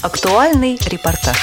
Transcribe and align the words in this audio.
Актуальный 0.00 0.78
репортаж. 0.88 1.36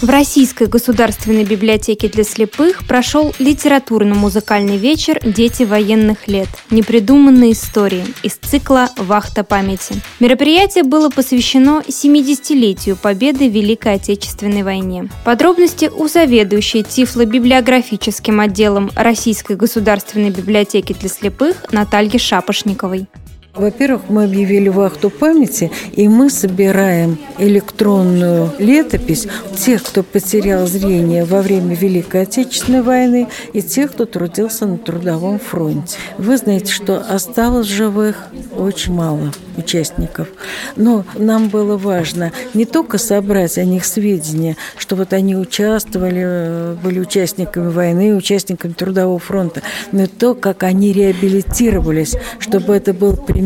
В 0.00 0.08
Российской 0.08 0.66
государственной 0.66 1.44
библиотеке 1.44 2.08
для 2.08 2.24
слепых 2.24 2.86
прошел 2.86 3.34
литературно-музыкальный 3.38 4.78
вечер 4.78 5.20
«Дети 5.22 5.64
военных 5.64 6.26
лет. 6.26 6.48
Непридуманные 6.70 7.52
истории» 7.52 8.06
из 8.22 8.36
цикла 8.36 8.88
«Вахта 8.96 9.44
памяти». 9.44 9.96
Мероприятие 10.20 10.84
было 10.84 11.10
посвящено 11.10 11.82
70-летию 11.86 12.96
победы 12.96 13.50
в 13.50 13.52
Великой 13.52 13.96
Отечественной 13.96 14.62
войне. 14.62 15.10
Подробности 15.22 15.90
у 15.94 16.08
заведующей 16.08 16.82
Тифло-библиографическим 16.82 18.40
отделом 18.40 18.90
Российской 18.96 19.56
государственной 19.56 20.30
библиотеки 20.30 20.94
для 20.94 21.10
слепых 21.10 21.72
Натальи 21.72 22.16
Шапошниковой. 22.16 23.06
Во-первых, 23.54 24.02
мы 24.08 24.24
объявили 24.24 24.68
вахту 24.68 25.10
памяти, 25.10 25.70
и 25.92 26.08
мы 26.08 26.28
собираем 26.28 27.18
электронную 27.38 28.50
летопись 28.58 29.28
тех, 29.56 29.80
кто 29.80 30.02
потерял 30.02 30.66
зрение 30.66 31.24
во 31.24 31.40
время 31.40 31.76
Великой 31.76 32.22
Отечественной 32.22 32.82
войны, 32.82 33.28
и 33.52 33.62
тех, 33.62 33.92
кто 33.92 34.06
трудился 34.06 34.66
на 34.66 34.76
трудовом 34.76 35.38
фронте. 35.38 35.96
Вы 36.18 36.36
знаете, 36.36 36.72
что 36.72 36.98
осталось 36.98 37.68
живых 37.68 38.26
очень 38.56 38.92
мало 38.92 39.30
участников. 39.56 40.26
Но 40.74 41.04
нам 41.14 41.48
было 41.48 41.76
важно 41.76 42.32
не 42.54 42.64
только 42.64 42.98
собрать 42.98 43.56
о 43.56 43.64
них 43.64 43.84
сведения, 43.84 44.56
что 44.76 44.96
вот 44.96 45.12
они 45.12 45.36
участвовали, 45.36 46.76
были 46.82 46.98
участниками 46.98 47.70
войны, 47.70 48.16
участниками 48.16 48.72
Трудового 48.72 49.20
фронта, 49.20 49.62
но 49.92 50.02
и 50.02 50.06
то, 50.08 50.34
как 50.34 50.64
они 50.64 50.92
реабилитировались, 50.92 52.16
чтобы 52.40 52.74
это 52.74 52.92
был 52.92 53.16
пример 53.16 53.43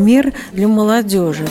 для 0.53 0.67
молодежи. 0.67 1.47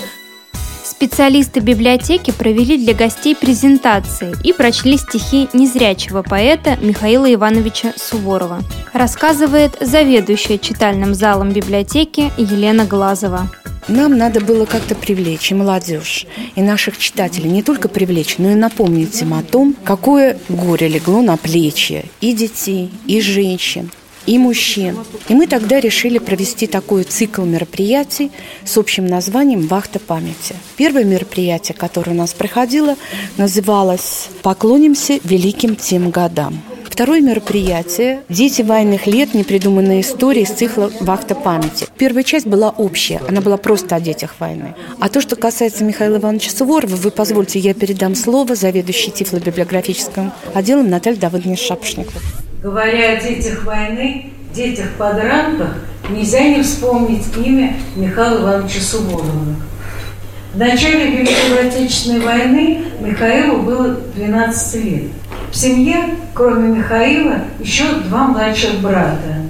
Специалисты 0.84 1.60
библиотеки 1.60 2.32
провели 2.32 2.76
для 2.76 2.92
гостей 2.92 3.36
презентации 3.36 4.34
и 4.42 4.52
прочли 4.52 4.96
стихи 4.96 5.48
незрячего 5.52 6.22
поэта 6.22 6.76
Михаила 6.80 7.32
Ивановича 7.32 7.92
Суворова. 7.96 8.62
Рассказывает 8.92 9.76
заведующая 9.80 10.58
читальным 10.58 11.14
залом 11.14 11.52
библиотеки 11.52 12.32
Елена 12.36 12.84
Глазова. 12.84 13.48
Нам 13.86 14.18
надо 14.18 14.40
было 14.40 14.66
как-то 14.66 14.94
привлечь 14.94 15.50
и 15.50 15.54
молодежь, 15.54 16.26
и 16.56 16.62
наших 16.62 16.98
читателей 16.98 17.48
не 17.48 17.62
только 17.62 17.88
привлечь, 17.88 18.36
но 18.38 18.50
и 18.50 18.54
напомнить 18.54 19.22
им 19.22 19.34
о 19.34 19.42
том, 19.42 19.74
какое 19.84 20.38
горе 20.48 20.88
легло 20.88 21.22
на 21.22 21.36
плечи 21.36 22.04
и 22.20 22.34
детей, 22.34 22.90
и 23.06 23.20
женщин, 23.20 23.90
и 24.28 24.38
мужчин. 24.38 24.96
И 25.28 25.34
мы 25.34 25.46
тогда 25.46 25.80
решили 25.80 26.18
провести 26.18 26.66
такой 26.66 27.04
цикл 27.04 27.42
мероприятий 27.42 28.30
с 28.64 28.76
общим 28.76 29.06
названием 29.06 29.66
«Вахта 29.66 29.98
памяти». 29.98 30.54
Первое 30.76 31.04
мероприятие, 31.04 31.74
которое 31.74 32.10
у 32.10 32.14
нас 32.14 32.34
проходило, 32.34 32.96
называлось 33.38 34.28
«Поклонимся 34.42 35.18
великим 35.24 35.76
тем 35.76 36.10
годам». 36.10 36.60
Второе 36.84 37.20
мероприятие 37.22 38.20
«Дети 38.28 38.60
военных 38.60 39.06
лет. 39.06 39.32
Непридуманные 39.32 40.02
истории» 40.02 40.42
из 40.42 40.50
цикла 40.50 40.92
«Вахта 41.00 41.34
памяти». 41.34 41.86
Первая 41.96 42.22
часть 42.22 42.46
была 42.46 42.68
общая, 42.68 43.22
она 43.28 43.40
была 43.40 43.56
просто 43.56 43.96
о 43.96 44.00
детях 44.00 44.34
войны. 44.40 44.74
А 45.00 45.08
то, 45.08 45.22
что 45.22 45.36
касается 45.36 45.84
Михаила 45.84 46.18
Ивановича 46.18 46.50
Суворова, 46.50 46.96
вы 46.96 47.10
позвольте, 47.10 47.60
я 47.60 47.72
передам 47.72 48.14
слово 48.14 48.56
заведующей 48.56 49.10
Тифло-библиографическим 49.10 50.32
отделом 50.52 50.90
Наталье 50.90 51.18
Давыдовне 51.18 51.56
Шапошниковой. 51.56 52.20
Говоря 52.60 53.12
о 53.12 53.20
детях 53.20 53.64
войны, 53.64 54.32
детях 54.52 54.88
подранках, 54.98 55.76
нельзя 56.10 56.42
не 56.42 56.60
вспомнить 56.62 57.24
имя 57.36 57.76
Михаила 57.94 58.40
Ивановича 58.40 58.80
Суворова. 58.80 59.54
В 60.54 60.58
начале 60.58 61.18
Великой 61.18 61.68
Отечественной 61.68 62.18
войны 62.18 62.84
Михаилу 63.00 63.62
было 63.62 63.96
12 64.16 64.84
лет. 64.84 65.02
В 65.52 65.56
семье, 65.56 66.16
кроме 66.34 66.78
Михаила, 66.78 67.42
еще 67.60 67.84
два 68.08 68.26
младших 68.26 68.80
брата. 68.80 69.42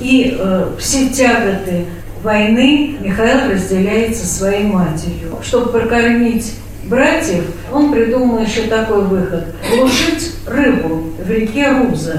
И 0.00 0.36
э, 0.36 0.72
все 0.80 1.08
тяготы 1.08 1.84
войны 2.24 2.96
Михаил 3.00 3.52
разделяет 3.52 4.16
со 4.16 4.26
своей 4.26 4.64
матерью. 4.64 5.38
Чтобы 5.44 5.70
прокормить 5.70 6.54
братьев, 6.90 7.44
он 7.72 7.92
придумал 7.92 8.40
еще 8.40 8.62
такой 8.62 9.04
выход– 9.04 9.44
глушить 9.70 10.32
рыбу 10.46 11.12
в 11.24 11.30
реке 11.30 11.70
Руза. 11.70 12.18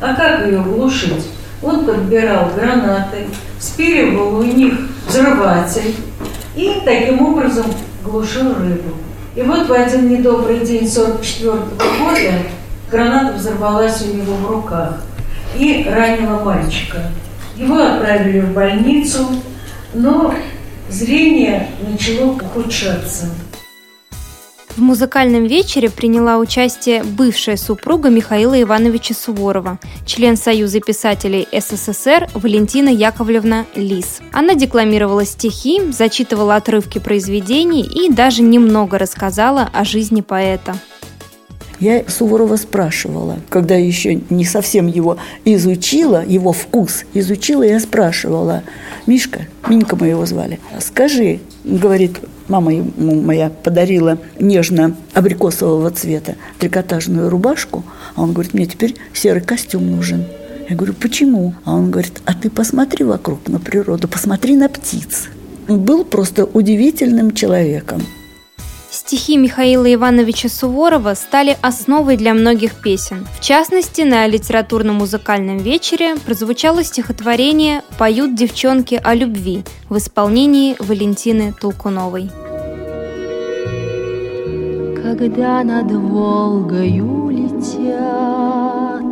А 0.00 0.14
как 0.14 0.46
ее 0.46 0.60
глушить? 0.60 1.26
Он 1.62 1.84
подбирал 1.84 2.50
гранаты, 2.54 3.26
спиливал 3.58 4.36
у 4.36 4.42
них 4.42 4.74
взрыватель 5.08 5.94
и 6.54 6.80
таким 6.84 7.26
образом 7.26 7.66
глушил 8.04 8.54
рыбу. 8.54 8.94
И 9.34 9.42
вот 9.42 9.68
в 9.68 9.72
один 9.72 10.08
недобрый 10.08 10.60
день 10.60 10.88
44 10.88 11.52
года 11.52 12.32
граната 12.90 13.36
взорвалась 13.36 14.02
у 14.02 14.14
него 14.14 14.34
в 14.34 14.50
руках 14.50 15.02
и 15.56 15.86
ранила 15.88 16.40
мальчика. 16.44 17.10
Его 17.56 17.78
отправили 17.78 18.40
в 18.40 18.52
больницу, 18.52 19.26
но 19.92 20.34
зрение 20.88 21.68
начало 21.86 22.32
ухудшаться. 22.32 23.26
В 24.80 24.82
музыкальном 24.82 25.44
вечере 25.44 25.90
приняла 25.90 26.38
участие 26.38 27.04
бывшая 27.04 27.58
супруга 27.58 28.08
Михаила 28.08 28.58
Ивановича 28.62 29.14
Суворова, 29.14 29.78
член 30.06 30.38
Союза 30.38 30.80
писателей 30.80 31.46
СССР 31.52 32.30
Валентина 32.32 32.88
Яковлевна 32.88 33.66
Лис. 33.74 34.22
Она 34.32 34.54
декламировала 34.54 35.26
стихи, 35.26 35.92
зачитывала 35.92 36.56
отрывки 36.56 36.98
произведений 36.98 37.82
и 37.82 38.10
даже 38.10 38.40
немного 38.42 38.96
рассказала 38.96 39.68
о 39.70 39.84
жизни 39.84 40.22
поэта. 40.22 40.74
Я 41.80 42.04
Суворова 42.06 42.56
спрашивала, 42.56 43.38
когда 43.48 43.74
еще 43.74 44.20
не 44.28 44.44
совсем 44.44 44.86
его 44.86 45.16
изучила, 45.46 46.22
его 46.24 46.52
вкус 46.52 47.04
изучила, 47.14 47.62
я 47.62 47.80
спрашивала, 47.80 48.62
Мишка, 49.06 49.46
Минька 49.66 49.96
мы 49.96 50.08
его 50.08 50.26
звали, 50.26 50.60
скажи, 50.78 51.40
говорит, 51.64 52.18
мама 52.48 52.74
ему 52.74 53.22
моя 53.22 53.48
подарила 53.48 54.18
нежно 54.38 54.94
абрикосового 55.14 55.90
цвета 55.90 56.36
трикотажную 56.58 57.30
рубашку, 57.30 57.82
а 58.14 58.22
он 58.22 58.34
говорит, 58.34 58.52
мне 58.52 58.66
теперь 58.66 58.96
серый 59.14 59.40
костюм 59.42 59.90
нужен. 59.90 60.26
Я 60.68 60.76
говорю, 60.76 60.92
почему? 60.92 61.54
А 61.64 61.74
он 61.74 61.90
говорит, 61.90 62.20
а 62.26 62.34
ты 62.34 62.50
посмотри 62.50 63.06
вокруг 63.06 63.48
на 63.48 63.58
природу, 63.58 64.06
посмотри 64.06 64.54
на 64.54 64.68
птиц. 64.68 65.28
Он 65.66 65.80
был 65.80 66.04
просто 66.04 66.44
удивительным 66.44 67.32
человеком. 67.32 68.02
Стихи 69.02 69.38
Михаила 69.38 69.92
Ивановича 69.92 70.50
Суворова 70.50 71.14
стали 71.14 71.56
основой 71.62 72.18
для 72.18 72.34
многих 72.34 72.74
песен. 72.74 73.26
В 73.38 73.40
частности, 73.40 74.02
на 74.02 74.26
литературно-музыкальном 74.26 75.56
вечере 75.56 76.16
прозвучало 76.16 76.84
стихотворение 76.84 77.82
«Поют 77.98 78.34
девчонки 78.34 79.00
о 79.02 79.14
любви» 79.14 79.64
в 79.88 79.96
исполнении 79.96 80.76
Валентины 80.78 81.54
Толкуновой. 81.58 82.30
Когда 85.02 85.64
над 85.64 85.90
Волгою 85.90 87.30
летят 87.30 89.02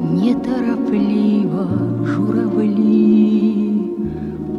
неторопливо 0.00 1.68
журавли, 2.06 3.48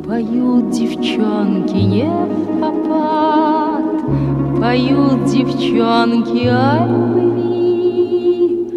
Поют 0.05 0.71
девчонки 0.71 1.77
не 1.77 2.09
в 2.09 2.59
попад, 2.59 4.38
Поют 4.59 5.23
девчонки 5.23 6.47
о 6.47 6.85
любви, 6.85 8.67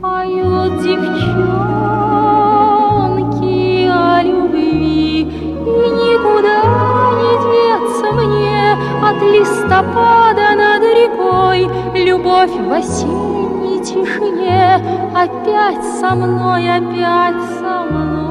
Поют 0.00 0.82
девчонки 0.82 1.40
о 3.88 4.22
любви, 4.22 5.22
И 5.22 5.26
никуда 5.98 6.62
не 7.18 7.32
деться 7.50 8.08
мне 8.12 8.78
От 9.02 9.20
листопада 9.20 10.54
над 10.54 10.82
рекой. 10.82 11.68
Любовь 11.92 12.56
в 12.56 12.72
осенней 12.72 13.80
тишине. 13.82 14.80
Опять 15.12 15.84
со 15.98 16.14
мной, 16.14 16.70
опять 16.70 17.42
со 17.58 17.84
мной. 17.90 18.30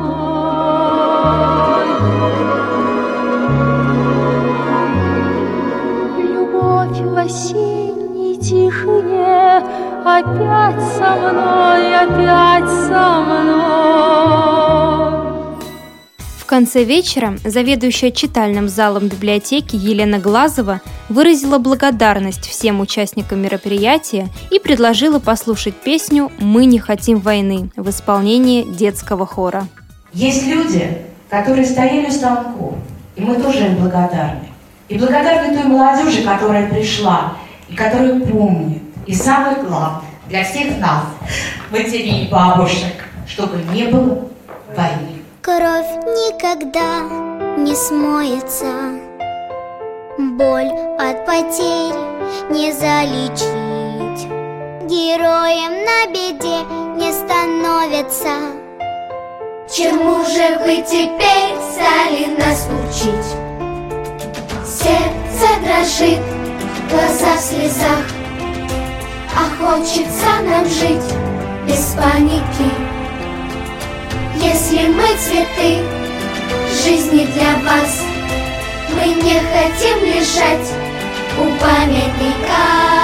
Осенней 7.01 8.35
тишине 8.37 9.63
Опять 10.05 10.81
со 10.97 11.15
мной, 11.17 11.95
опять 11.95 12.69
со 12.87 13.21
мной. 13.21 13.59
В 16.17 16.45
конце 16.45 16.83
вечера 16.83 17.37
заведующая 17.43 18.09
читальным 18.11 18.69
залом 18.69 19.07
библиотеки 19.07 19.75
Елена 19.75 20.17
Глазова 20.17 20.81
выразила 21.09 21.59
благодарность 21.59 22.47
всем 22.47 22.79
участникам 22.79 23.41
мероприятия 23.41 24.29
и 24.51 24.59
предложила 24.59 25.19
послушать 25.19 25.75
песню 25.75 26.31
«Мы 26.39 26.65
не 26.65 26.79
хотим 26.79 27.19
войны» 27.19 27.69
в 27.75 27.89
исполнении 27.89 28.63
детского 28.63 29.27
хора. 29.27 29.67
Есть 30.11 30.47
люди, 30.47 31.03
которые 31.29 31.65
стояли 31.65 32.07
у 32.07 32.11
станков, 32.11 32.75
и 33.15 33.21
мы 33.21 33.35
тоже 33.35 33.65
им 33.65 33.75
благодарны. 33.75 34.48
И 34.89 34.97
благодарны 34.97 35.55
той 35.55 35.65
молодежи, 35.65 36.23
которая 36.23 36.67
пришла 36.67 37.33
и 37.69 37.75
которая 37.75 38.19
помнит. 38.19 38.81
И 39.05 39.13
самое 39.13 39.57
главное, 39.57 40.01
для 40.27 40.43
всех 40.43 40.77
нас, 40.79 41.03
матерей 41.71 42.25
и 42.25 42.29
бабушек, 42.29 43.05
чтобы 43.27 43.57
не 43.73 43.85
было 43.85 44.27
войны. 44.75 45.23
Кровь 45.41 45.89
никогда 46.05 47.01
не 47.57 47.75
смоется, 47.75 48.99
Боль 50.19 50.69
от 50.99 51.25
потерь 51.25 51.95
не 52.49 52.73
залечить. 52.73 54.27
Героем 54.85 55.85
на 55.85 56.11
беде 56.11 56.65
не 56.97 57.13
становятся. 57.13 58.35
Чему 59.71 60.25
же 60.25 60.59
вы 60.65 60.81
теперь 60.81 61.55
стали 61.71 62.35
нас 62.37 62.67
учить? 62.89 63.48
Сердце 64.81 65.47
дрожит, 65.61 66.21
глаза 66.89 67.35
в 67.35 67.41
слезах 67.41 68.05
А 69.35 69.49
хочется 69.59 70.41
нам 70.45 70.65
жить 70.65 71.13
без 71.67 71.97
паники. 71.97 72.71
Если 74.35 74.87
мы 74.87 75.03
цветы 75.17 75.83
жизни 76.81 77.25
для 77.25 77.57
вас 77.69 78.03
Мы 78.91 79.07
не 79.21 79.33
хотим 79.33 80.01
лежать 80.05 80.73
у 81.37 81.43
памятника 81.61 82.98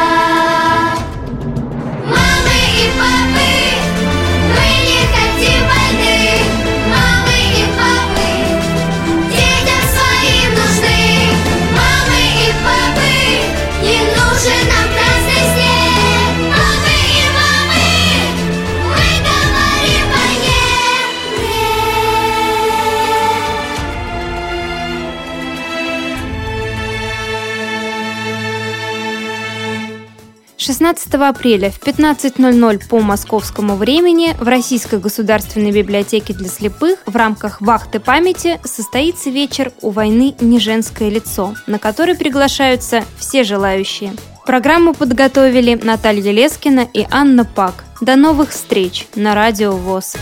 16 30.65 31.13
апреля 31.13 31.69
в 31.69 31.79
15.00 31.79 32.87
по 32.89 32.99
московскому 32.99 33.75
времени 33.75 34.35
в 34.39 34.47
Российской 34.47 34.99
государственной 34.99 35.71
библиотеке 35.71 36.33
для 36.33 36.47
слепых 36.47 36.97
в 37.05 37.15
рамках 37.15 37.61
«Вахты 37.61 37.99
памяти» 37.99 38.59
состоится 38.63 39.29
вечер 39.29 39.71
«У 39.83 39.91
войны 39.91 40.33
не 40.41 40.59
женское 40.59 41.11
лицо», 41.11 41.53
на 41.67 41.77
который 41.77 42.15
приглашаются 42.15 43.03
все 43.19 43.43
желающие. 43.43 44.13
Программу 44.47 44.95
подготовили 44.95 45.75
Наталья 45.75 46.31
Лескина 46.31 46.87
и 46.91 47.05
Анна 47.11 47.45
Пак. 47.45 47.83
До 48.01 48.15
новых 48.15 48.49
встреч 48.49 49.07
на 49.13 49.35
Радио 49.35 49.71
ВОЗ. 49.71 50.15